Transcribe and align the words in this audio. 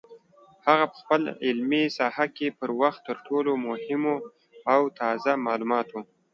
هغه 0.67 0.85
په 0.91 0.97
خپله 1.01 1.29
علمي 1.45 1.83
ساحه 1.97 2.25
کې 2.37 2.47
پر 2.59 2.69
وخت 2.81 3.01
تر 3.07 3.17
ټولو 3.27 3.51
مهمو 3.67 4.15
او 4.73 4.81
تازه 4.99 5.31
معلوماتو 5.45 5.99